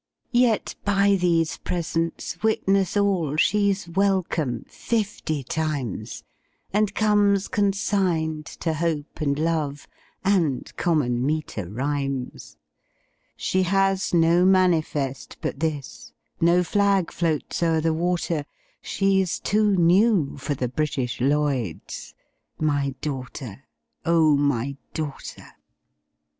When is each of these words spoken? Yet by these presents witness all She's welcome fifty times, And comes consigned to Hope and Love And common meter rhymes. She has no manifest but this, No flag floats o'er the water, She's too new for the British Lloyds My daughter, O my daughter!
Yet 0.33 0.73
by 0.83 1.15
these 1.15 1.57
presents 1.57 2.41
witness 2.41 2.97
all 2.97 3.35
She's 3.35 3.87
welcome 3.87 4.65
fifty 4.67 5.43
times, 5.43 6.23
And 6.73 6.95
comes 6.95 7.47
consigned 7.47 8.47
to 8.61 8.73
Hope 8.73 9.21
and 9.21 9.37
Love 9.37 9.87
And 10.25 10.75
common 10.75 11.23
meter 11.23 11.69
rhymes. 11.69 12.57
She 13.37 13.61
has 13.61 14.11
no 14.11 14.43
manifest 14.43 15.37
but 15.39 15.59
this, 15.59 16.13
No 16.39 16.63
flag 16.63 17.11
floats 17.11 17.61
o'er 17.61 17.79
the 17.79 17.93
water, 17.93 18.45
She's 18.81 19.39
too 19.39 19.75
new 19.75 20.35
for 20.37 20.55
the 20.55 20.67
British 20.67 21.21
Lloyds 21.21 22.15
My 22.57 22.95
daughter, 23.01 23.65
O 24.03 24.35
my 24.35 24.77
daughter! 24.95 25.45